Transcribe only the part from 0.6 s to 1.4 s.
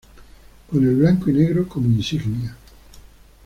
Con el Blanco y